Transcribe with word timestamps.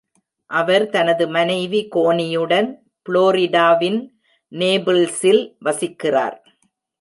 அவர் 0.49 0.89
தனது 0.89 1.27
மனைவி 1.27 1.87
கோனியுடன் 1.95 2.69
புளோரிடாவின் 3.05 3.99
நேபிள்ஸில் 4.51 5.43
வசிக்கிறார். 5.65 6.37